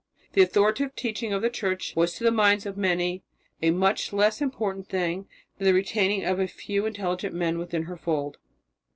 [0.33, 3.21] The authoritative teaching of the Church was to the minds of many
[3.61, 5.27] a much less important thing
[5.59, 8.39] than the retaining of a few intelligent men within her fold.